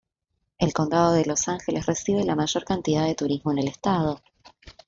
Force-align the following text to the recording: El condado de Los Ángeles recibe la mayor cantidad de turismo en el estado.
El 0.57 0.73
condado 0.73 1.13
de 1.13 1.25
Los 1.25 1.47
Ángeles 1.47 1.85
recibe 1.85 2.23
la 2.23 2.33
mayor 2.35 2.65
cantidad 2.65 3.05
de 3.05 3.13
turismo 3.13 3.51
en 3.51 3.59
el 3.59 3.67
estado. 3.67 4.19